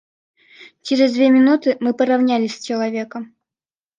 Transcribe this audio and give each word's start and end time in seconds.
Через 0.81 1.13
две 1.13 1.29
минуты 1.29 1.77
мы 1.79 1.93
поровнялись 1.93 2.55
с 2.55 2.61
человеком. 2.63 3.35